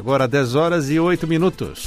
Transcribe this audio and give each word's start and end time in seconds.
Agora 0.00 0.26
10 0.26 0.54
horas 0.54 0.88
e 0.88 0.98
8 0.98 1.26
minutos. 1.26 1.84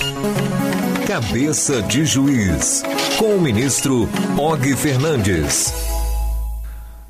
Cabeça 1.07 1.81
de 1.81 2.05
Juiz, 2.05 2.83
com 3.17 3.37
o 3.37 3.41
ministro 3.41 4.07
Og 4.37 4.75
Fernandes. 4.75 5.73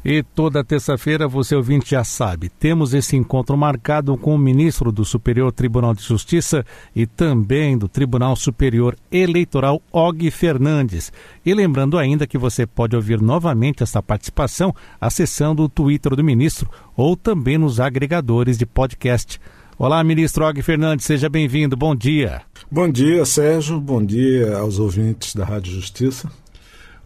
E 0.06 0.24
toda 0.24 0.64
terça-feira, 0.64 1.28
você 1.28 1.58
ouvinte 1.58 1.92
já 1.92 2.06
sabe, 2.06 2.48
temos 2.48 2.94
esse 2.94 3.18
encontro 3.18 3.58
marcado 3.58 4.16
com 4.16 4.34
o 4.34 4.38
ministro 4.38 4.94
do 4.94 5.04
Superior 5.04 5.52
Tribunal 5.52 5.94
de 5.94 6.04
Justiça 6.04 6.66
e 6.96 7.06
também 7.06 7.78
do 7.78 7.90
Tribunal 7.90 8.38
Superior 8.38 8.96
Eleitoral, 9.12 9.82
Og 9.92 10.32
Fernandes. 10.32 11.12
E 11.46 11.54
lembrando 11.54 11.98
ainda 11.98 12.26
que 12.26 12.38
você 12.38 12.66
pode 12.66 12.96
ouvir 12.96 13.22
novamente 13.22 13.84
essa 13.84 14.02
participação 14.02 14.74
acessando 15.02 15.64
o 15.64 15.70
Twitter 15.70 16.16
do 16.16 16.24
ministro 16.24 16.70
ou 16.96 17.18
também 17.18 17.58
nos 17.58 17.82
agregadores 17.82 18.58
de 18.58 18.66
podcast. 18.66 19.38
Olá, 19.76 20.04
ministro 20.04 20.46
Og 20.46 20.62
Fernandes, 20.62 21.04
seja 21.04 21.28
bem-vindo. 21.28 21.76
Bom 21.76 21.96
dia. 21.96 22.44
Bom 22.70 22.88
dia, 22.88 23.26
Sérgio. 23.26 23.80
Bom 23.80 24.06
dia 24.06 24.56
aos 24.58 24.78
ouvintes 24.78 25.34
da 25.34 25.44
Rádio 25.44 25.74
Justiça. 25.74 26.32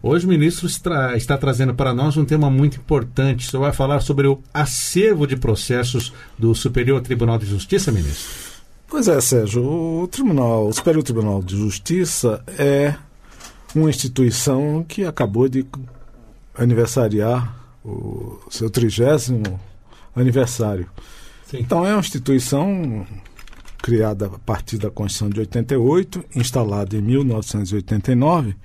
Hoje 0.02 0.26
o 0.26 0.28
ministro 0.28 0.66
está, 0.66 1.16
está, 1.16 1.38
trazendo 1.38 1.74
para 1.74 1.94
nós 1.94 2.18
um 2.18 2.26
tema 2.26 2.50
muito 2.50 2.76
importante. 2.76 3.46
O 3.46 3.50
senhor 3.50 3.62
vai 3.62 3.72
falar 3.72 4.00
sobre 4.00 4.26
o 4.26 4.42
acervo 4.52 5.26
de 5.26 5.34
processos 5.34 6.12
do 6.38 6.54
Superior 6.54 7.00
Tribunal 7.00 7.38
de 7.38 7.46
Justiça, 7.46 7.90
ministro? 7.90 8.30
Pois 8.86 9.08
é, 9.08 9.18
Sérgio. 9.18 9.64
O 9.64 10.06
Tribunal, 10.06 10.68
o 10.68 10.72
Superior 10.72 11.02
Tribunal 11.02 11.42
de 11.42 11.56
Justiça 11.56 12.44
é 12.58 12.94
uma 13.74 13.88
instituição 13.88 14.84
que 14.86 15.06
acabou 15.06 15.48
de 15.48 15.64
aniversariar 16.54 17.56
o 17.82 18.38
seu 18.50 18.68
trigésimo 18.68 19.58
aniversário. 20.14 20.86
Sim. 21.48 21.58
Então 21.60 21.84
é 21.84 21.92
uma 21.92 22.00
instituição 22.00 23.06
criada 23.78 24.26
a 24.26 24.38
partir 24.38 24.78
da 24.78 24.90
Constituição 24.90 25.30
de 25.30 25.40
88, 25.40 26.24
instalada 26.34 26.96
em 26.96 27.00
1989 27.00 28.56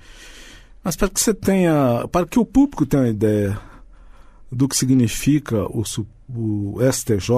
mas 0.84 0.94
para 0.96 1.08
que 1.08 1.18
você 1.18 1.32
tenha, 1.32 2.06
para 2.12 2.26
que 2.26 2.38
o 2.38 2.44
público 2.44 2.84
tenha 2.84 3.04
uma 3.04 3.08
ideia 3.08 3.58
do 4.52 4.68
que 4.68 4.76
significa 4.76 5.64
o, 5.64 5.82
o 6.28 6.76
STJ 6.92 7.32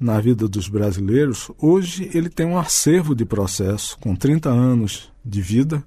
na 0.00 0.18
vida 0.18 0.48
dos 0.48 0.66
brasileiros, 0.66 1.50
hoje 1.58 2.10
ele 2.14 2.30
tem 2.30 2.46
um 2.46 2.56
acervo 2.56 3.14
de 3.14 3.26
processo 3.26 3.98
com 3.98 4.16
30 4.16 4.48
anos 4.48 5.12
de 5.22 5.42
vida 5.42 5.84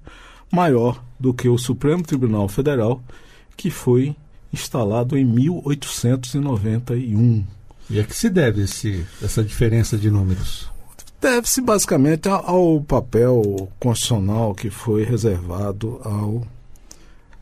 maior 0.52 1.02
do 1.18 1.34
que 1.34 1.48
o 1.48 1.58
Supremo 1.58 2.04
Tribunal 2.04 2.48
Federal, 2.48 3.02
que 3.56 3.68
foi 3.68 4.14
instalado 4.52 5.18
em 5.18 5.24
1891. 5.24 7.44
E 7.90 8.00
a 8.00 8.04
que 8.04 8.16
se 8.16 8.30
deve 8.30 8.62
esse, 8.62 9.04
essa 9.22 9.42
diferença 9.42 9.96
de 9.96 10.10
números? 10.10 10.70
Deve-se 11.20 11.60
basicamente 11.60 12.28
ao 12.28 12.82
papel 12.82 13.68
constitucional 13.78 14.54
que 14.54 14.70
foi 14.70 15.04
reservado 15.04 16.00
ao 16.04 16.46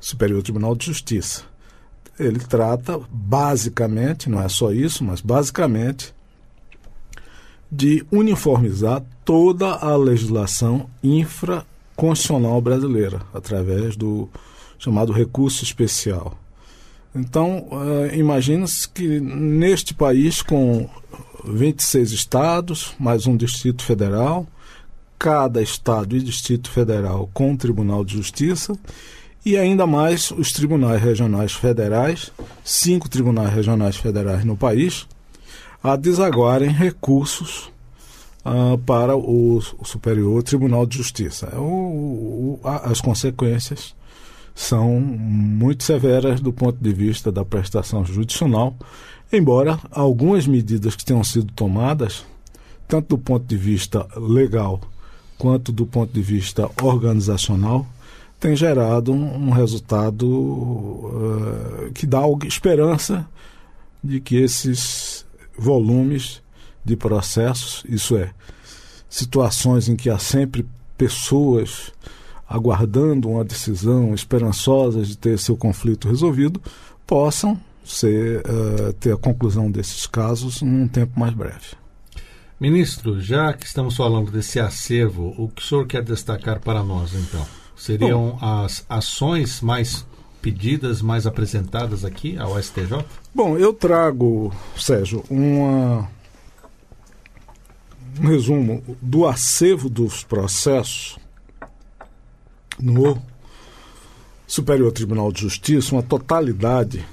Superior 0.01 0.43
Tribunal 0.43 0.75
de 0.75 0.87
Justiça. 0.87 1.45
Ele 2.19 2.39
trata 2.39 3.01
basicamente, 3.11 4.29
não 4.29 4.41
é 4.41 4.49
só 4.49 4.73
isso, 4.73 5.03
mas 5.03 5.21
basicamente, 5.21 6.15
de 7.71 8.05
uniformizar 8.13 9.03
toda 9.25 9.75
a 9.75 9.97
legislação 9.97 10.89
infraconstitucional 11.03 12.61
brasileira, 12.61 13.23
através 13.33 13.97
do 13.97 14.29
chamado 14.79 15.13
recurso 15.13 15.65
especial. 15.65 16.39
Então, 17.15 17.67
uh, 17.71 18.15
imagina-se 18.15 18.89
que 18.89 19.21
neste 19.21 19.93
país, 19.93 20.41
com 20.41 20.89
26 21.45 22.13
estados, 22.13 22.95
mais 22.99 23.27
um 23.27 23.37
Distrito 23.37 23.83
Federal, 23.83 24.47
cada 25.19 25.63
estado 25.63 26.17
e 26.17 26.23
Distrito 26.23 26.71
Federal 26.71 27.31
com 27.33 27.51
um 27.51 27.57
Tribunal 27.57 28.05
de 28.05 28.15
Justiça 28.15 28.73
e 29.45 29.57
ainda 29.57 29.87
mais 29.87 30.31
os 30.31 30.53
tribunais 30.53 31.03
regionais 31.03 31.53
federais, 31.53 32.33
cinco 32.65 33.09
tribunais 33.09 33.53
regionais 33.53 33.97
federais 33.97 34.45
no 34.45 34.57
país, 34.57 35.07
a 35.83 35.97
desaguarem 35.97 36.71
recursos 36.71 37.71
uh, 38.45 38.79
para 38.79 39.17
o, 39.17 39.59
o, 39.59 39.85
Superior 39.85 40.43
Tribunal 40.43 40.87
de 40.87 40.97
Justiça. 40.99 41.49
O, 41.57 42.61
o, 42.61 42.61
a, 42.65 42.91
as 42.91 43.01
consequências 43.01 43.95
são 44.55 45.01
muito 45.01 45.85
severas 45.85 46.41
do 46.41 46.53
ponto 46.53 46.79
de 46.81 46.93
vista 46.93 47.33
da 47.33 47.45
prestação 47.45 48.05
judicial 48.05 48.77
Embora 49.33 49.81
algumas 49.91 50.47
medidas 50.47 50.95
que 50.95 51.07
tenham 51.07 51.25
sido 51.25 51.51
tomadas, 51.55 52.23
tanto 52.87 53.17
do 53.17 53.19
ponto 53.19 53.47
de 53.47 53.57
vista 53.57 54.07
legal 54.15 54.79
quanto 55.39 55.73
do 55.73 55.87
ponto 55.87 56.13
de 56.13 56.21
vista 56.21 56.71
organizacional, 56.83 57.87
tenham 58.39 58.55
gerado 58.55 59.11
um, 59.11 59.49
um 59.49 59.51
resultado 59.51 60.29
uh, 60.29 61.93
que 61.95 62.07
dá 62.07 62.21
esperança 62.47 63.27
de 64.05 64.21
que 64.21 64.37
esses 64.37 65.25
volumes 65.57 66.43
de 66.85 66.95
processos, 66.95 67.83
isso 67.89 68.17
é, 68.19 68.35
situações 69.09 69.89
em 69.89 69.97
que 69.97 70.11
há 70.11 70.19
sempre 70.19 70.67
pessoas 70.99 71.91
aguardando 72.53 73.29
uma 73.29 73.45
decisão, 73.45 74.15
esperançosas 74.15 75.09
de 75.09 75.19
ter 75.19 75.39
seu 75.39 75.57
conflito 75.57 76.09
resolvido, 76.09 76.61
possam 77.07 77.59
ser, 77.85 78.43
uh, 78.47 78.93
ter 78.95 79.13
a 79.13 79.17
conclusão 79.17 79.71
desses 79.71 80.07
casos 80.07 80.63
num 80.63 80.87
tempo 80.87 81.19
mais 81.19 81.35
breve. 81.35 81.83
Ministro, 82.61 83.21
já 83.21 83.53
que 83.53 83.67
estamos 83.67 83.97
falando 83.97 84.31
desse 84.31 84.61
acervo, 84.61 85.35
o 85.37 85.49
que 85.49 85.63
o 85.63 85.65
senhor 85.65 85.87
quer 85.87 86.03
destacar 86.03 86.61
para 86.61 86.83
nós, 86.83 87.13
então? 87.15 87.45
Seriam 87.77 88.39
Bom, 88.39 88.39
as 88.41 88.85
ações 88.89 89.61
mais 89.61 90.07
pedidas, 90.41 91.03
mais 91.03 91.27
apresentadas 91.27 92.05
aqui 92.05 92.37
ao 92.39 92.61
STJ? 92.63 93.05
Bom, 93.35 93.59
eu 93.59 93.73
trago, 93.73 94.53
Sérgio, 94.77 95.25
uma, 95.29 96.09
um 98.21 98.29
resumo 98.29 98.83
do 99.01 99.27
acervo 99.27 99.89
dos 99.89 100.23
processos 100.23 101.19
no 102.79 103.21
Superior 104.47 104.93
Tribunal 104.93 105.33
de 105.33 105.41
Justiça, 105.41 105.95
uma 105.95 106.03
totalidade 106.03 107.05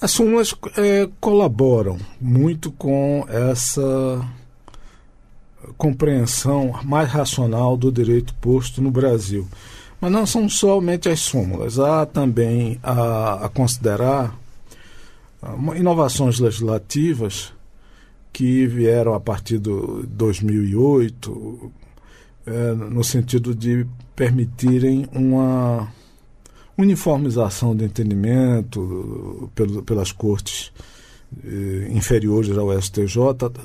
As 0.00 0.10
súmulas 0.10 0.54
é, 0.76 1.08
colaboram 1.20 1.98
muito 2.20 2.72
com 2.72 3.24
essa 3.28 4.28
compreensão 5.76 6.80
mais 6.84 7.08
racional 7.08 7.76
do 7.76 7.90
direito 7.92 8.34
posto 8.34 8.82
no 8.82 8.90
Brasil. 8.90 9.46
Mas 10.02 10.10
não 10.10 10.26
são 10.26 10.48
somente 10.48 11.08
as 11.08 11.20
súmulas, 11.20 11.78
há 11.78 12.04
também 12.04 12.76
a, 12.82 13.46
a 13.46 13.48
considerar 13.48 14.36
inovações 15.76 16.40
legislativas 16.40 17.52
que 18.32 18.66
vieram 18.66 19.14
a 19.14 19.20
partir 19.20 19.60
de 19.60 19.70
2008, 20.08 21.72
é, 22.44 22.72
no 22.72 23.04
sentido 23.04 23.54
de 23.54 23.86
permitirem 24.16 25.06
uma 25.12 25.88
uniformização 26.76 27.76
do 27.76 27.84
entendimento 27.84 29.52
pelo, 29.54 29.84
pelas 29.84 30.10
cortes 30.10 30.72
eh, 31.44 31.88
inferiores 31.92 32.58
ao 32.58 32.76
STJ 32.82 33.16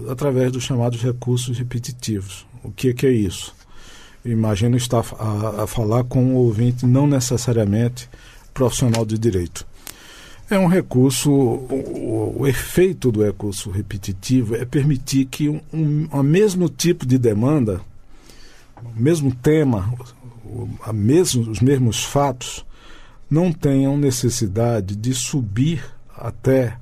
através 0.07 0.51
dos 0.51 0.63
chamados 0.63 1.01
recursos 1.01 1.57
repetitivos. 1.57 2.45
O 2.63 2.71
que, 2.71 2.93
que 2.93 3.07
é 3.07 3.11
isso? 3.11 3.55
Imagino 4.27 4.75
estar 4.75 5.05
a, 5.17 5.63
a 5.63 5.67
falar 5.67 6.03
com 6.03 6.21
um 6.21 6.35
ouvinte 6.35 6.85
não 6.85 7.07
necessariamente 7.07 8.09
profissional 8.53 9.05
de 9.05 9.17
direito. 9.17 9.65
É 10.49 10.59
um 10.59 10.67
recurso, 10.67 11.31
o, 11.31 12.35
o, 12.39 12.47
efeito 12.47 13.09
do 13.09 13.23
recurso 13.23 13.69
repetitivo 13.69 14.55
é 14.55 14.65
permitir 14.65 15.25
que 15.25 15.47
um, 15.47 15.61
um, 15.73 16.07
o 16.11 16.23
mesmo 16.23 16.67
tipo 16.67 17.05
de 17.05 17.17
demanda, 17.17 17.79
o 18.83 19.01
mesmo 19.01 19.33
tema, 19.33 19.93
o, 20.45 20.67
a 20.83 20.91
mesmo, 20.91 21.49
os 21.49 21.61
mesmos 21.61 22.03
fatos, 22.03 22.65
não 23.29 23.53
tenham 23.53 23.97
necessidade 23.97 24.95
de 24.95 25.13
subir 25.13 25.83
até 26.17 26.77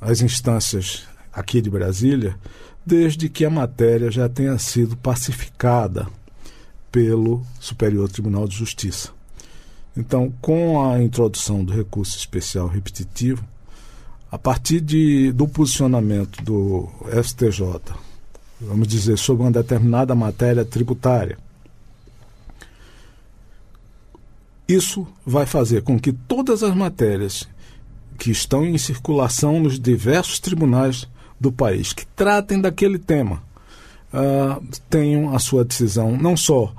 as 0.00 0.20
instâncias 0.20 1.04
aqui 1.32 1.60
de 1.60 1.70
Brasília, 1.70 2.36
desde 2.84 3.28
que 3.28 3.44
a 3.44 3.50
matéria 3.50 4.10
já 4.10 4.28
tenha 4.28 4.58
sido 4.58 4.96
pacificada 4.96 6.08
pelo 6.92 7.44
Superior 7.58 8.08
Tribunal 8.08 8.46
de 8.46 8.54
Justiça. 8.54 9.10
Então, 9.96 10.32
com 10.40 10.88
a 10.88 11.02
introdução 11.02 11.64
do 11.64 11.72
recurso 11.72 12.16
especial 12.16 12.68
repetitivo, 12.68 13.44
a 14.30 14.38
partir 14.38 14.80
de, 14.80 15.32
do 15.32 15.48
posicionamento 15.48 16.40
do 16.44 16.88
STJ, 17.22 17.80
vamos 18.60 18.86
dizer, 18.86 19.18
sobre 19.18 19.42
uma 19.42 19.50
determinada 19.50 20.14
matéria 20.14 20.64
tributária, 20.64 21.36
Isso 24.72 25.06
vai 25.26 25.44
fazer 25.44 25.82
com 25.82 25.98
que 25.98 26.12
todas 26.12 26.62
as 26.62 26.74
matérias 26.74 27.46
que 28.18 28.30
estão 28.30 28.64
em 28.64 28.78
circulação 28.78 29.60
nos 29.60 29.78
diversos 29.78 30.40
tribunais 30.40 31.06
do 31.38 31.52
país, 31.52 31.92
que 31.92 32.06
tratem 32.06 32.58
daquele 32.58 32.98
tema, 32.98 33.42
uh, 34.12 34.62
tenham 34.88 35.34
a 35.34 35.38
sua 35.38 35.64
decisão 35.64 36.16
não 36.16 36.36
só 36.36 36.72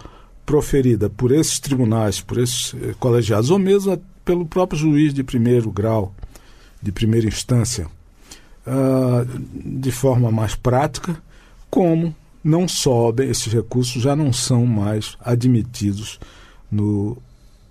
proferida 0.45 1.09
por 1.09 1.31
esses 1.31 1.59
tribunais, 1.59 2.19
por 2.19 2.37
esses 2.37 2.73
eh, 2.73 2.93
colegiados, 2.99 3.49
ou 3.49 3.57
mesmo 3.57 3.97
pelo 4.25 4.45
próprio 4.45 4.77
juiz 4.77 5.13
de 5.13 5.23
primeiro 5.23 5.71
grau, 5.71 6.13
de 6.81 6.91
primeira 6.91 7.27
instância, 7.27 7.87
uh, 8.67 9.25
de 9.63 9.91
forma 9.91 10.29
mais 10.31 10.53
prática, 10.53 11.15
como 11.69 12.13
não 12.43 12.67
sobem, 12.67 13.29
esses 13.29 13.51
recursos 13.51 14.01
já 14.01 14.15
não 14.15 14.33
são 14.33 14.65
mais 14.65 15.17
admitidos 15.21 16.19
no 16.69 17.17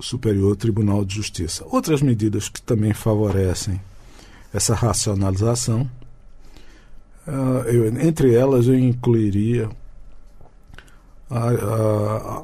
Superior 0.00 0.56
Tribunal 0.56 1.04
de 1.04 1.14
Justiça. 1.14 1.64
Outras 1.70 2.00
medidas 2.00 2.48
que 2.48 2.60
também 2.62 2.94
favorecem 2.94 3.80
essa 4.52 4.74
racionalização, 4.74 5.88
uh, 7.26 7.68
eu, 7.68 7.86
entre 7.86 8.34
elas 8.34 8.66
eu 8.66 8.78
incluiria 8.78 9.68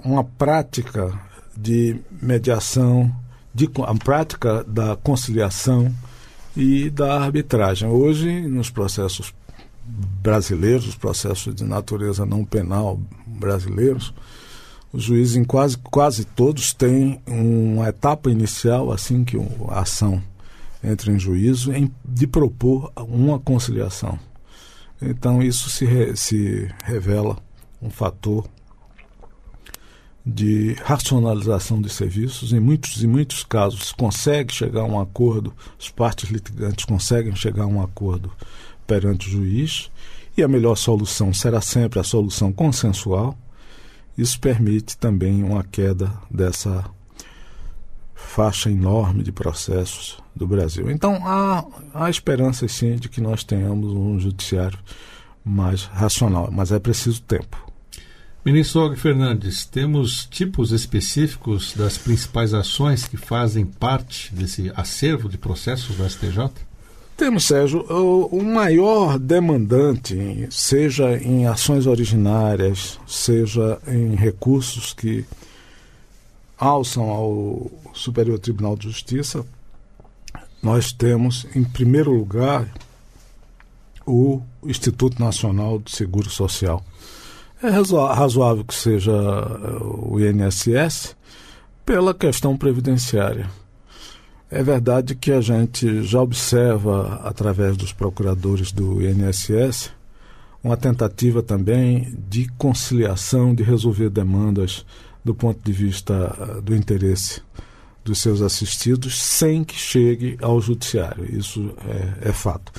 uma 0.05 0.25
prática 0.25 1.13
de 1.55 1.97
mediação, 2.23 3.15
de, 3.55 3.69
a 3.85 3.95
prática 3.95 4.65
da 4.65 4.97
conciliação 4.97 5.95
e 6.57 6.89
da 6.89 7.21
arbitragem. 7.21 7.89
Hoje, 7.89 8.41
nos 8.49 8.71
processos 8.71 9.35
brasileiros, 9.85 10.87
os 10.87 10.95
processos 10.95 11.55
de 11.55 11.65
natureza 11.65 12.25
não 12.25 12.45
penal 12.45 13.01
brasileiros, 13.27 14.15
os 14.93 15.03
juízes 15.03 15.37
em 15.37 15.45
quase, 15.45 15.77
quase 15.77 16.25
todos 16.25 16.73
têm 16.73 17.21
uma 17.27 17.89
etapa 17.89 18.31
inicial, 18.31 18.91
assim 18.91 19.23
que 19.25 19.37
a 19.69 19.81
ação 19.81 20.23
entra 20.83 21.13
em 21.13 21.19
juízo, 21.19 21.73
em, 21.73 21.93
de 22.05 22.27
propor 22.27 22.91
uma 22.97 23.39
conciliação. 23.39 24.19
Então 25.01 25.43
isso 25.43 25.71
se, 25.71 25.85
re, 25.85 26.17
se 26.17 26.69
revela 26.85 27.37
um 27.81 27.91
fator 27.91 28.47
de 30.25 30.75
racionalização 30.85 31.81
de 31.81 31.89
serviços. 31.89 32.53
Em 32.53 32.61
muitos 32.61 33.03
e 33.03 33.07
muitos 33.07 33.45
casos 33.45 33.93
consegue 33.93 34.53
chegar 34.53 34.83
a 34.83 34.87
um 34.87 35.01
acordo, 35.01 35.55
as 35.79 35.89
partes 35.89 36.29
litigantes 36.31 36.85
conseguem 36.85 37.35
chegar 37.35 37.65
a 37.65 37.69
um 37.69 37.81
acordo 37.81 38.33
perante 38.87 39.29
o 39.29 39.31
juiz, 39.31 39.91
e 40.37 40.43
a 40.43 40.49
melhor 40.49 40.77
solução 40.77 41.33
será 41.33 41.61
sempre 41.61 42.01
a 42.01 42.05
solução 42.05 42.53
consensual 42.53 43.37
isso 44.19 44.41
permite 44.41 44.99
também 44.99 45.45
uma 45.45 45.63
queda 45.63 46.13
dessa 46.29 46.85
faixa 48.39 48.71
enorme 48.71 49.25
de 49.25 49.33
processos 49.33 50.17
do 50.33 50.47
Brasil. 50.47 50.89
Então 50.89 51.21
há, 51.27 51.65
há 51.93 52.09
esperança 52.09 52.69
sim 52.69 52.95
de 52.95 53.09
que 53.09 53.21
nós 53.21 53.43
tenhamos 53.43 53.93
um 53.93 54.17
judiciário 54.21 54.79
mais 55.45 55.87
racional, 55.87 56.49
mas 56.53 56.71
é 56.71 56.79
preciso 56.79 57.21
tempo. 57.23 57.57
Ministro 58.45 58.83
Og 58.83 58.97
Fernandes, 58.97 59.67
temos 59.67 60.25
tipos 60.31 60.71
específicos 60.71 61.75
das 61.75 61.99
principais 61.99 62.55
ações 62.55 63.09
que 63.09 63.17
fazem 63.17 63.67
parte 63.67 64.33
desse 64.33 64.71
acervo 64.77 65.29
de 65.29 65.37
processos 65.37 65.97
do 65.97 66.09
STJ? 66.09 66.49
Temos, 67.17 67.45
Sérgio, 67.45 67.81
o, 67.91 68.41
maior 68.45 69.19
demandante, 69.19 70.47
seja 70.49 71.17
em 71.17 71.49
ações 71.49 71.89
originárias, 71.89 73.01
seja 73.05 73.81
em 73.89 74.15
recursos 74.15 74.93
que 74.93 75.25
alçam 76.59 77.09
ao 77.09 77.71
Superior 77.95 78.39
Tribunal 78.39 78.77
de 78.77 78.89
Justiça, 78.89 79.45
nós 80.63 80.93
temos, 80.93 81.47
em 81.55 81.63
primeiro 81.63 82.13
lugar, 82.13 82.69
o 84.05 84.43
Instituto 84.65 85.23
Nacional 85.23 85.79
de 85.79 85.95
Seguro 85.95 86.29
Social. 86.29 86.85
É 87.63 87.69
razoável 87.69 88.65
que 88.65 88.75
seja 88.75 89.13
o 89.83 90.19
INSS 90.19 91.17
pela 91.85 92.15
questão 92.15 92.57
previdenciária. 92.57 93.49
É 94.51 94.63
verdade 94.63 95.15
que 95.15 95.31
a 95.31 95.41
gente 95.41 96.03
já 96.03 96.23
observa, 96.23 97.21
através 97.25 97.77
dos 97.77 97.93
procuradores 97.93 98.73
do 98.73 99.03
INSS, 99.03 99.91
uma 100.63 100.77
tentativa 100.77 101.43
também 101.43 102.17
de 102.29 102.49
conciliação, 102.57 103.55
de 103.55 103.63
resolver 103.63 104.09
demandas 104.09 104.85
do 105.29 105.35
ponto 105.35 105.61
de 105.63 105.73
vista 105.73 106.35
ah, 106.41 106.61
do 106.63 106.75
interesse 106.75 107.43
dos 108.03 108.19
seus 108.19 108.41
assistidos, 108.41 109.21
sem 109.21 109.63
que 109.63 109.75
chegue 109.75 110.39
ao 110.41 110.59
judiciário. 110.59 111.27
Isso 111.39 111.75
é, 112.23 112.31
é 112.31 112.33
fato. 112.33 112.73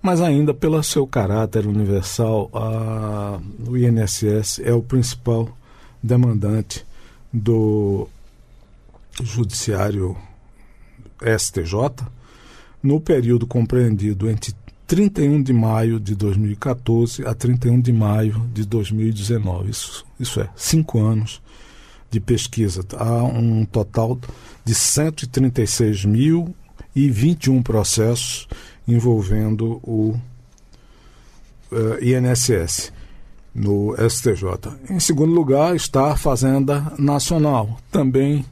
Mas 0.00 0.22
ainda 0.22 0.54
pelo 0.54 0.82
seu 0.82 1.06
caráter 1.06 1.66
universal, 1.66 2.48
a, 2.54 3.38
o 3.68 3.76
INSS 3.76 4.60
é 4.64 4.72
o 4.72 4.82
principal 4.82 5.54
demandante 6.02 6.86
do 7.30 8.08
judiciário 9.22 10.16
STJ, 11.22 12.06
no 12.82 12.98
período 12.98 13.46
compreendido 13.46 14.30
entre 14.30 14.54
31 14.86 15.42
de 15.42 15.52
maio 15.52 16.00
de 16.00 16.14
2014 16.14 17.26
a 17.26 17.34
31 17.34 17.78
de 17.78 17.92
maio 17.92 18.48
de 18.54 18.64
2019. 18.64 19.68
Isso, 19.68 20.06
isso 20.18 20.40
é, 20.40 20.48
cinco 20.56 20.98
anos 20.98 21.42
de 22.10 22.20
pesquisa. 22.20 22.84
Há 22.96 23.22
um 23.22 23.64
total 23.64 24.18
de 24.64 24.74
136.021 24.74 27.62
processos 27.62 28.48
envolvendo 28.86 29.80
o 29.82 30.14
uh, 31.70 31.94
eh, 32.00 32.18
INSS 32.18 32.92
no 33.54 33.94
STJ. 33.96 34.44
Em 34.88 34.98
segundo 34.98 35.32
lugar 35.32 35.76
está 35.76 36.12
a 36.12 36.16
Fazenda 36.16 36.92
Nacional. 36.98 37.78
Também 37.90 38.46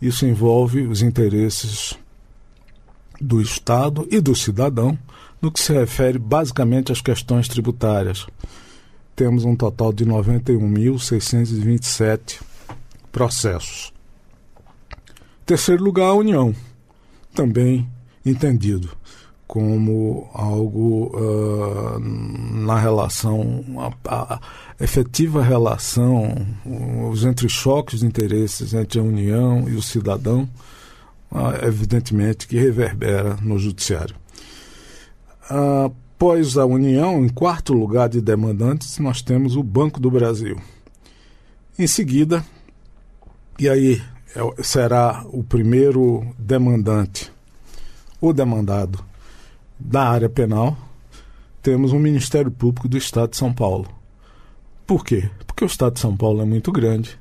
isso 0.00 0.24
envolve 0.26 0.82
os 0.82 1.02
interesses 1.02 1.98
do 3.20 3.40
Estado 3.40 4.08
e 4.10 4.20
do 4.20 4.34
cidadão 4.34 4.98
no 5.40 5.52
que 5.52 5.60
se 5.60 5.72
refere 5.72 6.18
basicamente 6.18 6.92
às 6.92 7.00
questões 7.00 7.48
tributárias. 7.48 8.26
Temos 9.14 9.44
um 9.44 9.54
total 9.56 9.92
de 9.92 10.04
91.627 10.04 12.40
processos. 13.16 13.94
Terceiro 15.46 15.82
lugar, 15.82 16.08
a 16.08 16.14
União. 16.14 16.54
também 17.34 17.88
entendido 18.26 18.90
como 19.46 20.28
algo 20.34 21.16
uh, 21.16 21.98
na 21.98 22.78
relação, 22.78 23.64
a, 23.78 24.34
a, 24.34 24.40
efetiva 24.78 25.42
relação, 25.42 26.46
os 27.10 27.24
choques 27.50 28.00
de 28.00 28.06
interesses 28.06 28.74
entre 28.74 28.98
a 28.98 29.02
União 29.02 29.66
e 29.66 29.76
o 29.76 29.82
cidadão, 29.82 30.46
uh, 31.32 31.64
evidentemente 31.66 32.46
que 32.46 32.58
reverbera 32.58 33.38
no 33.40 33.58
Judiciário. 33.58 34.16
Após 35.48 36.58
a 36.58 36.66
União, 36.66 37.24
em 37.24 37.30
quarto 37.30 37.72
lugar 37.72 38.10
de 38.10 38.20
demandantes, 38.20 38.98
nós 38.98 39.22
temos 39.22 39.56
o 39.56 39.62
Banco 39.62 40.00
do 40.00 40.10
Brasil. 40.10 40.60
Em 41.78 41.86
seguida, 41.86 42.44
e 43.58 43.68
aí 43.68 44.02
é 44.34 44.62
será 44.62 45.24
o 45.28 45.42
primeiro 45.42 46.34
demandante, 46.38 47.32
o 48.20 48.32
demandado 48.32 49.02
da 49.78 50.08
área 50.08 50.28
penal, 50.28 50.76
temos 51.62 51.92
um 51.92 51.98
Ministério 51.98 52.50
Público 52.50 52.88
do 52.88 52.98
Estado 52.98 53.30
de 53.30 53.36
São 53.36 53.52
Paulo. 53.52 53.88
Por 54.86 55.04
quê? 55.04 55.30
Porque 55.46 55.64
o 55.64 55.66
Estado 55.66 55.94
de 55.94 56.00
São 56.00 56.16
Paulo 56.16 56.42
é 56.42 56.44
muito 56.44 56.70
grande, 56.70 57.18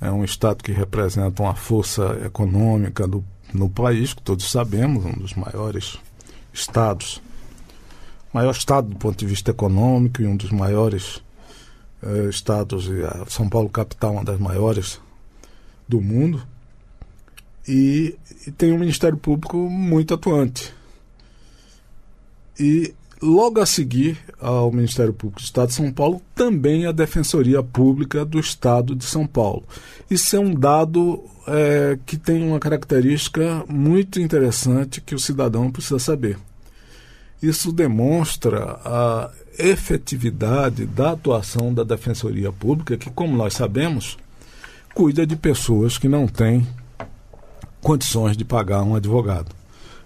é 0.00 0.10
um 0.10 0.24
Estado 0.24 0.64
que 0.64 0.72
representa 0.72 1.42
uma 1.42 1.54
força 1.54 2.18
econômica 2.24 3.06
do, 3.06 3.22
no 3.52 3.68
país, 3.68 4.14
que 4.14 4.22
todos 4.22 4.50
sabemos, 4.50 5.04
um 5.04 5.12
dos 5.12 5.34
maiores 5.34 5.98
estados, 6.52 7.22
maior 8.32 8.52
estado 8.52 8.88
do 8.88 8.96
ponto 8.96 9.18
de 9.18 9.26
vista 9.26 9.50
econômico 9.50 10.22
e 10.22 10.26
um 10.26 10.36
dos 10.36 10.50
maiores 10.50 11.22
eh, 12.02 12.28
estados, 12.28 12.88
São 13.28 13.48
Paulo 13.48 13.68
capital, 13.68 14.12
uma 14.12 14.24
das 14.24 14.38
maiores 14.38 15.00
do 15.88 16.00
mundo, 16.00 16.42
e, 17.66 18.16
e 18.46 18.50
tem 18.50 18.72
um 18.72 18.78
Ministério 18.78 19.16
Público 19.16 19.56
muito 19.56 20.14
atuante. 20.14 20.72
E 22.58 22.94
logo 23.20 23.60
a 23.60 23.66
seguir 23.66 24.18
ao 24.40 24.70
Ministério 24.72 25.12
Público 25.12 25.40
do 25.40 25.44
Estado 25.44 25.68
de 25.68 25.74
São 25.74 25.92
Paulo, 25.92 26.22
também 26.34 26.86
a 26.86 26.92
Defensoria 26.92 27.62
Pública 27.62 28.24
do 28.24 28.38
Estado 28.38 28.94
de 28.94 29.04
São 29.04 29.26
Paulo. 29.26 29.64
Isso 30.10 30.36
é 30.36 30.38
um 30.38 30.54
dado 30.54 31.24
é, 31.46 31.98
que 32.06 32.16
tem 32.16 32.42
uma 32.42 32.58
característica 32.58 33.64
muito 33.68 34.20
interessante 34.20 35.00
que 35.00 35.14
o 35.14 35.18
cidadão 35.18 35.70
precisa 35.70 35.98
saber. 35.98 36.38
Isso 37.42 37.72
demonstra 37.72 38.80
a 38.84 39.30
efetividade 39.58 40.86
da 40.86 41.12
atuação 41.12 41.72
da 41.72 41.84
Defensoria 41.84 42.50
Pública, 42.52 42.96
que, 42.96 43.10
como 43.10 43.36
nós 43.36 43.54
sabemos, 43.54 44.16
cuida 44.94 45.26
de 45.26 45.36
pessoas 45.36 45.98
que 45.98 46.08
não 46.08 46.26
têm 46.26 46.66
condições 47.80 48.36
de 48.36 48.44
pagar 48.44 48.82
um 48.82 48.94
advogado. 48.94 49.54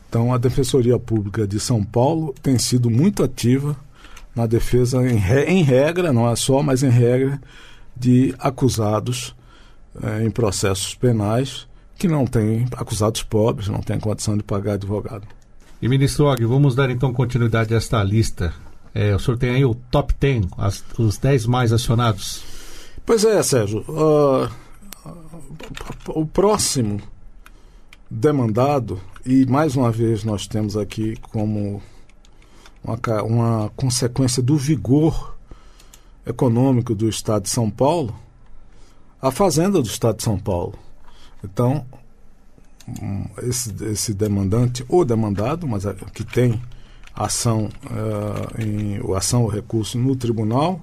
Então, 0.09 0.33
a 0.33 0.39
Defensoria 0.39 0.99
Pública 0.99 1.47
de 1.47 1.59
São 1.59 1.83
Paulo 1.83 2.35
tem 2.43 2.59
sido 2.59 2.91
muito 2.91 3.23
ativa 3.23 3.77
na 4.35 4.47
defesa, 4.47 4.99
em, 5.09 5.17
re, 5.17 5.45
em 5.45 5.63
regra, 5.63 6.13
não 6.13 6.29
é 6.29 6.37
só, 6.37 6.63
mas 6.63 6.83
em 6.83 6.91
regra, 6.91 7.41
de 7.97 8.35
acusados 8.39 9.35
eh, 10.03 10.25
em 10.25 10.31
processos 10.31 10.95
penais 10.95 11.67
que 11.97 12.09
não 12.09 12.27
têm, 12.27 12.67
acusados 12.77 13.23
pobres, 13.23 13.69
não 13.69 13.81
têm 13.81 13.99
condição 13.99 14.37
de 14.37 14.43
pagar 14.43 14.75
advogado. 14.75 15.27
E, 15.81 15.89
ministro 15.89 16.27
Og, 16.27 16.45
vamos 16.45 16.75
dar 16.75 16.91
então 16.91 17.13
continuidade 17.13 17.75
a 17.75 17.77
esta 17.77 18.03
lista. 18.03 18.53
É, 18.95 19.15
o 19.15 19.19
senhor 19.19 19.37
tem 19.37 19.51
aí 19.51 19.65
o 19.65 19.75
top 19.75 20.15
10, 20.19 20.47
as, 20.59 20.85
os 20.99 21.17
10 21.19 21.47
mais 21.47 21.73
acionados? 21.73 22.43
Pois 23.05 23.25
é, 23.25 23.43
Sérgio. 23.43 23.81
Uh, 23.89 24.49
o 26.09 26.27
próximo 26.27 27.01
demandado, 28.11 29.01
e 29.25 29.47
mais 29.47 29.75
uma 29.75 29.91
vez 29.91 30.23
nós 30.23 30.47
temos 30.47 30.77
aqui 30.77 31.17
como 31.31 31.83
uma, 32.85 33.23
uma 33.23 33.71
consequência 33.75 34.43
do 34.43 34.57
vigor 34.57 35.37
econômico 36.27 36.95
do 36.95 37.09
Estado 37.09 37.45
de 37.45 37.51
São 37.51 37.71
Paulo, 37.71 38.15
a 39.21 39.31
Fazenda 39.31 39.81
do 39.81 39.89
Estado 39.89 40.19
de 40.19 40.25
São 40.25 40.39
Paulo. 40.39 40.75
Então, 41.43 41.85
esse, 43.43 43.73
esse 43.85 44.15
demandante, 44.15 44.85
ou 44.89 45.05
demandado, 45.05 45.67
mas 45.67 45.85
que 46.13 46.25
tem 46.25 46.61
ação, 47.15 47.69
uh, 47.87 48.63
em, 48.63 49.17
ação 49.17 49.43
ou 49.43 49.49
recurso 49.49 49.99
no 49.99 50.15
tribunal, 50.17 50.81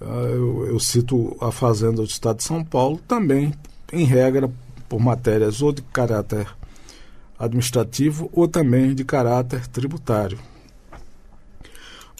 eu, 0.00 0.66
eu 0.66 0.80
cito 0.80 1.36
a 1.40 1.50
Fazenda 1.50 1.96
do 1.96 2.04
Estado 2.04 2.38
de 2.38 2.44
São 2.44 2.64
Paulo, 2.64 3.00
também, 3.08 3.52
em 3.92 4.04
regra, 4.04 4.50
por 4.88 5.00
matérias 5.00 5.62
ou 5.62 5.72
de 5.72 5.82
caráter 5.82 6.48
administrativo 7.38 8.30
ou 8.32 8.48
também 8.48 8.94
de 8.94 9.04
caráter 9.04 9.66
tributário. 9.66 10.38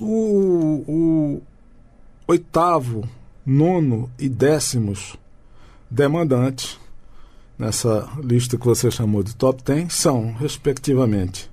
O, 0.00 0.84
o 0.86 1.42
oitavo, 2.26 3.08
nono 3.44 4.10
e 4.18 4.28
décimos 4.28 5.16
demandantes 5.90 6.78
nessa 7.58 8.08
lista 8.22 8.58
que 8.58 8.66
você 8.66 8.90
chamou 8.90 9.22
de 9.22 9.34
top 9.34 9.62
10 9.62 9.92
são, 9.92 10.32
respectivamente, 10.34 11.50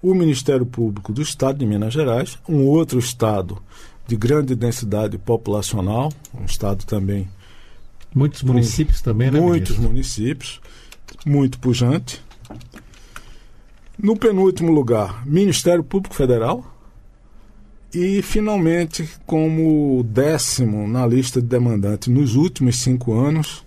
o 0.00 0.14
Ministério 0.14 0.64
Público 0.64 1.12
do 1.12 1.20
Estado 1.20 1.58
de 1.58 1.66
Minas 1.66 1.92
Gerais, 1.92 2.38
um 2.48 2.64
outro 2.64 2.98
estado 2.98 3.60
de 4.08 4.16
grande 4.16 4.56
densidade 4.56 5.16
populacional, 5.18 6.12
um 6.34 6.44
estado 6.44 6.84
também 6.84 7.28
Muitos 8.14 8.42
municípios 8.42 9.02
também, 9.02 9.30
né? 9.30 9.38
Muitos 9.38 9.76
ministro? 9.76 9.82
municípios, 9.82 10.60
muito 11.26 11.58
pujante. 11.58 12.22
No 13.98 14.16
penúltimo 14.16 14.72
lugar, 14.72 15.26
Ministério 15.26 15.84
Público 15.84 16.14
Federal. 16.14 16.74
E, 17.92 18.20
finalmente, 18.20 19.08
como 19.26 20.02
décimo 20.04 20.86
na 20.86 21.06
lista 21.06 21.40
de 21.40 21.46
demandantes 21.46 22.08
nos 22.08 22.34
últimos 22.34 22.76
cinco 22.76 23.14
anos, 23.14 23.64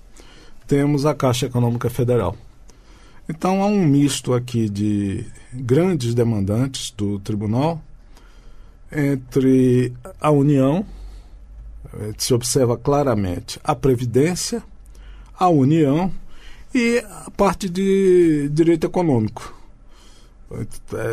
temos 0.67 1.05
a 1.05 1.15
Caixa 1.15 1.48
Econômica 1.48 1.89
Federal. 1.89 2.36
Então, 3.27 3.63
há 3.63 3.65
um 3.65 3.83
misto 3.83 4.33
aqui 4.33 4.69
de 4.69 5.25
grandes 5.53 6.13
demandantes 6.13 6.91
do 6.91 7.19
tribunal 7.19 7.81
entre 8.91 9.93
a 10.19 10.31
União, 10.31 10.86
eh, 11.93 12.13
se 12.17 12.33
observa 12.33 12.77
claramente 12.77 13.60
a 13.63 13.75
Previdência, 13.75 14.63
a 15.38 15.48
União 15.48 16.12
e 16.74 17.00
a 17.00 17.31
parte 17.31 17.69
de 17.69 18.50
direito 18.50 18.86
econômico. 18.86 19.53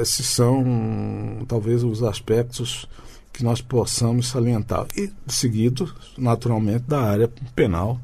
Esses 0.01 0.27
são 0.27 1.45
talvez 1.47 1.85
os 1.85 2.03
aspectos 2.03 2.89
que 3.33 3.45
nós 3.45 3.61
possamos 3.61 4.27
salientar. 4.27 4.87
E 4.97 5.13
seguido, 5.29 5.95
naturalmente, 6.17 6.85
da 6.89 7.01
área 7.01 7.31
penal, 7.55 8.01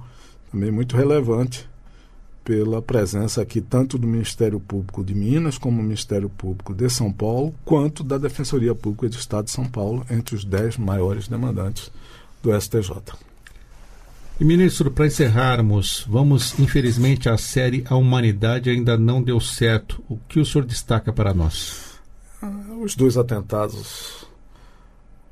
também 0.50 0.70
muito 0.70 0.96
relevante 0.96 1.68
pela 2.44 2.82
presença 2.82 3.40
aqui 3.40 3.60
tanto 3.60 3.96
do 3.96 4.06
Ministério 4.06 4.60
Público 4.60 5.02
de 5.02 5.14
Minas 5.14 5.56
como 5.56 5.78
do 5.78 5.82
Ministério 5.82 6.28
Público 6.28 6.74
de 6.74 6.88
São 6.90 7.10
Paulo, 7.10 7.54
quanto 7.64 8.04
da 8.04 8.18
Defensoria 8.18 8.74
Pública 8.74 9.08
do 9.08 9.16
Estado 9.16 9.46
de 9.46 9.50
São 9.50 9.64
Paulo, 9.64 10.04
entre 10.10 10.34
os 10.34 10.44
dez 10.44 10.76
maiores 10.76 11.26
demandantes 11.26 11.90
do 12.42 12.52
STJ. 12.60 12.92
E 14.38 14.44
ministro, 14.44 14.90
para 14.90 15.06
encerrarmos, 15.06 16.04
vamos 16.08 16.58
infelizmente 16.58 17.28
a 17.28 17.38
série 17.38 17.84
A 17.88 17.94
Humanidade 17.94 18.68
ainda 18.68 18.98
não 18.98 19.22
deu 19.22 19.40
certo. 19.40 20.04
O 20.08 20.18
que 20.28 20.40
o 20.40 20.44
senhor 20.44 20.66
destaca 20.66 21.12
para 21.12 21.32
nós? 21.32 22.00
Ah, 22.42 22.50
os 22.82 22.96
dois 22.96 23.16
atentados 23.16 24.26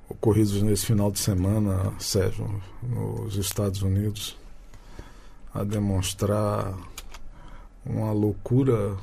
ocorridos 0.08 0.62
nesse 0.62 0.86
final 0.86 1.10
de 1.10 1.18
semana, 1.18 1.92
Sérgio, 1.98 2.62
nos 2.80 3.36
Estados 3.36 3.82
Unidos, 3.82 4.36
a 5.52 5.64
demonstrar 5.64 6.72
uma 7.84 8.12
loucura 8.12 8.96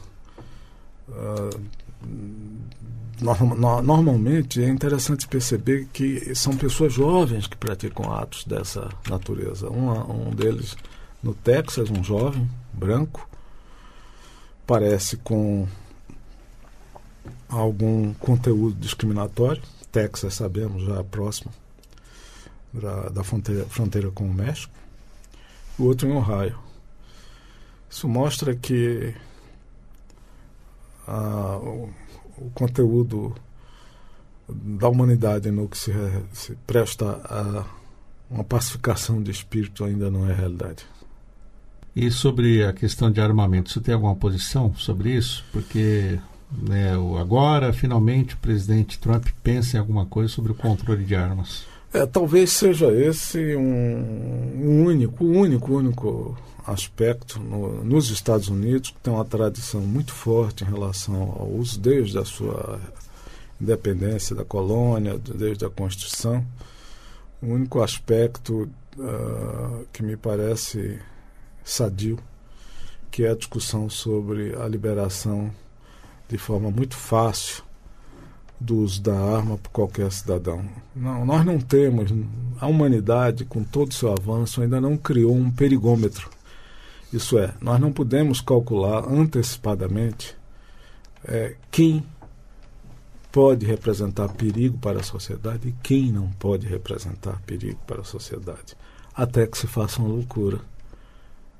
uh, 1.09 1.59
normalmente 3.83 4.63
é 4.63 4.69
interessante 4.69 5.27
perceber 5.27 5.87
que 5.91 6.33
são 6.33 6.55
pessoas 6.55 6.93
jovens 6.93 7.47
que 7.47 7.57
praticam 7.57 8.11
atos 8.13 8.45
dessa 8.45 8.89
natureza. 9.09 9.69
Um, 9.69 10.27
um 10.29 10.31
deles 10.31 10.77
no 11.21 11.33
Texas, 11.33 11.89
um 11.89 12.03
jovem 12.03 12.49
branco, 12.71 13.29
parece 14.65 15.17
com 15.17 15.67
algum 17.49 18.13
conteúdo 18.13 18.75
discriminatório. 18.79 19.61
Texas, 19.91 20.35
sabemos, 20.35 20.83
já 20.83 20.99
é 20.99 21.03
próximo 21.03 21.51
da, 22.73 23.09
da 23.09 23.23
fronteira, 23.23 23.65
fronteira 23.65 24.11
com 24.11 24.25
o 24.25 24.33
México. 24.33 24.73
O 25.77 25.85
outro 25.85 26.07
em 26.07 26.11
Ohio. 26.11 26.68
Isso 27.89 28.07
mostra 28.07 28.55
que 28.55 29.13
a, 31.07 31.57
o 32.37 32.51
conteúdo 32.53 33.35
da 34.47 34.87
humanidade 34.87 35.51
no 35.51 35.67
que 35.67 35.77
se, 35.77 35.91
se 36.33 36.55
presta 36.67 37.05
a 37.25 37.65
uma 38.29 38.43
pacificação 38.43 39.21
de 39.21 39.31
espírito 39.31 39.83
ainda 39.83 40.11
não 40.11 40.29
é 40.29 40.33
realidade. 40.33 40.85
E 41.95 42.11
sobre 42.11 42.63
a 42.63 42.71
questão 42.71 43.11
de 43.11 43.19
armamento, 43.19 43.71
você 43.71 43.79
tem 43.79 43.93
alguma 43.93 44.15
posição 44.15 44.73
sobre 44.75 45.11
isso? 45.11 45.43
Porque 45.51 46.19
né, 46.51 46.93
agora, 47.19 47.73
finalmente, 47.73 48.35
o 48.35 48.37
presidente 48.37 48.99
Trump 48.99 49.27
pensa 49.43 49.77
em 49.77 49.79
alguma 49.79 50.05
coisa 50.05 50.31
sobre 50.31 50.51
o 50.51 50.55
controle 50.55 51.03
de 51.03 51.15
armas. 51.15 51.65
É, 51.91 52.05
talvez 52.05 52.51
seja 52.51 52.91
esse 52.91 53.55
um, 53.55 54.61
um 54.61 54.85
único, 54.85 55.25
único, 55.25 55.73
único 55.73 56.37
aspecto 56.71 57.39
no, 57.39 57.83
nos 57.83 58.09
Estados 58.09 58.47
Unidos 58.47 58.91
que 58.91 58.97
tem 58.99 59.13
uma 59.13 59.25
tradição 59.25 59.81
muito 59.81 60.13
forte 60.13 60.63
em 60.63 60.67
relação 60.67 61.35
ao 61.37 61.47
uso 61.47 61.79
desde 61.79 62.17
a 62.17 62.25
sua 62.25 62.79
independência 63.59 64.35
da 64.35 64.45
colônia, 64.45 65.17
desde 65.17 65.65
a 65.65 65.69
Constituição. 65.69 66.45
O 67.41 67.47
único 67.47 67.81
aspecto 67.81 68.69
uh, 68.97 69.87
que 69.91 70.03
me 70.03 70.15
parece 70.15 70.99
sadio, 71.63 72.17
que 73.11 73.23
é 73.23 73.31
a 73.31 73.35
discussão 73.35 73.89
sobre 73.89 74.55
a 74.55 74.67
liberação 74.67 75.51
de 76.27 76.37
forma 76.37 76.69
muito 76.69 76.95
fácil 76.95 77.63
do 78.59 78.77
uso 78.79 79.01
da 79.01 79.17
arma 79.17 79.57
por 79.57 79.69
qualquer 79.71 80.11
cidadão. 80.11 80.63
Não, 80.95 81.25
nós 81.25 81.45
não 81.45 81.59
temos, 81.59 82.11
a 82.59 82.67
humanidade, 82.67 83.45
com 83.45 83.63
todo 83.63 83.91
o 83.91 83.93
seu 83.93 84.11
avanço, 84.11 84.61
ainda 84.61 84.81
não 84.81 84.97
criou 84.97 85.33
um 85.33 85.49
perigômetro. 85.49 86.29
Isso 87.11 87.37
é, 87.39 87.53
nós 87.59 87.79
não 87.79 87.91
podemos 87.91 88.39
calcular 88.39 89.03
antecipadamente 89.09 90.35
é, 91.23 91.55
quem 91.71 92.03
pode 93.31 93.65
representar 93.65 94.29
perigo 94.29 94.77
para 94.77 94.99
a 94.99 95.03
sociedade 95.03 95.69
e 95.69 95.75
quem 95.83 96.11
não 96.11 96.29
pode 96.31 96.67
representar 96.67 97.41
perigo 97.45 97.79
para 97.85 98.01
a 98.01 98.03
sociedade, 98.03 98.75
até 99.13 99.45
que 99.45 99.57
se 99.57 99.67
faça 99.67 99.99
uma 99.99 100.09
loucura 100.09 100.59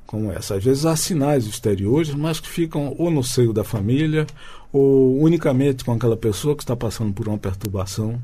como 0.06 0.32
essa. 0.32 0.56
Às 0.56 0.64
vezes 0.64 0.86
há 0.86 0.96
sinais 0.96 1.46
exteriores, 1.46 2.14
mas 2.14 2.40
que 2.40 2.48
ficam 2.48 2.96
ou 2.98 3.12
no 3.12 3.24
seio 3.24 3.54
da 3.54 3.64
família 3.64 4.26
ou 4.74 5.22
unicamente 5.22 5.86
com 5.86 5.94
aquela 5.94 6.18
pessoa 6.18 6.56
que 6.56 6.64
está 6.64 6.76
passando 6.76 7.14
por 7.14 7.28
uma 7.28 7.38
perturbação 7.38 8.20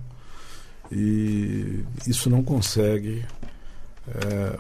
e 0.92 1.84
isso 2.08 2.30
não 2.30 2.44
consegue 2.44 3.24
é, 4.08 4.58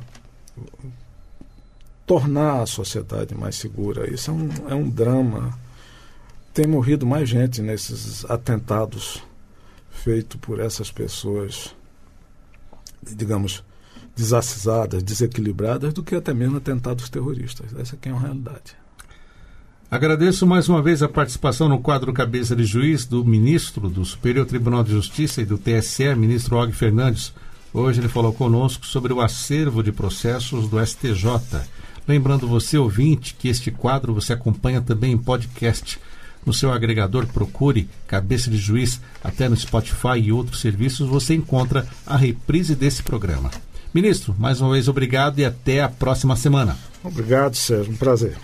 tornar 2.06 2.62
a 2.62 2.66
sociedade 2.66 3.34
mais 3.36 3.56
segura. 3.56 4.12
Isso 4.12 4.32
é 4.32 4.34
um, 4.34 4.50
é 4.70 4.76
um 4.76 4.90
drama. 4.90 5.58
Tem 6.54 6.68
morrido 6.68 7.06
mais 7.06 7.28
gente 7.28 7.62
nesses 7.62 8.24
atentados 8.26 9.22
feitos 9.90 10.40
por 10.40 10.60
essas 10.60 10.92
pessoas, 10.92 11.76
digamos, 13.02 13.64
desacisadas, 14.16 15.04
desequilibradas, 15.04 15.94
do 15.94 16.04
que 16.04 16.16
até 16.16 16.34
mesmo 16.34 16.58
atentados 16.58 17.10
terroristas. 17.10 17.74
Essa 17.78 17.96
aqui 17.96 18.10
é 18.10 18.14
uma 18.14 18.22
realidade. 18.22 18.78
Agradeço 19.90 20.48
mais 20.48 20.68
uma 20.68 20.82
vez 20.82 21.04
a 21.04 21.10
participação 21.10 21.70
no 21.70 21.80
quadro 21.80 22.12
Cabeça 22.12 22.56
de 22.56 22.66
Juiz 22.66 23.06
do 23.06 23.24
ministro 23.24 23.90
do 23.90 24.04
Superior 24.04 24.46
Tribunal 24.46 24.84
de 24.84 24.92
Justiça 24.92 25.42
e 25.42 25.46
do 25.46 25.58
TSE, 25.58 26.16
ministro 26.16 26.58
Og 26.58 26.72
Fernandes. 26.74 27.34
Hoje 27.74 28.00
ele 28.00 28.08
falou 28.08 28.34
conosco 28.34 28.86
sobre 28.86 29.14
o 29.14 29.22
acervo 29.22 29.84
de 29.84 29.92
processos 29.92 30.68
do 30.68 30.84
STJ. 30.84 31.28
Lembrando 32.08 32.48
você, 32.48 32.78
ouvinte, 32.78 33.36
que 33.38 33.48
este 33.48 33.72
quadro 33.72 34.14
você 34.14 34.34
acompanha 34.34 34.82
também 34.82 35.12
em 35.14 35.18
podcast. 35.18 36.00
No 36.46 36.54
seu 36.54 36.72
agregador, 36.72 37.26
procure 37.26 37.90
Cabeça 38.08 38.52
de 38.52 38.58
Juiz, 38.58 39.02
até 39.24 39.50
no 39.50 39.58
Spotify 39.58 40.20
e 40.22 40.32
outros 40.32 40.62
serviços 40.62 41.10
você 41.10 41.34
encontra 41.34 41.88
a 42.06 42.16
reprise 42.16 42.76
desse 42.76 43.02
programa. 43.02 43.50
Ministro, 43.94 44.36
mais 44.38 44.62
uma 44.62 44.74
vez 44.74 44.88
obrigado 44.88 45.40
e 45.40 45.46
até 45.46 45.82
a 45.82 45.90
próxima 45.90 46.36
semana. 46.36 46.78
Obrigado, 47.04 47.56
Sérgio. 47.56 47.94
Um 47.94 47.96
prazer. 47.96 48.38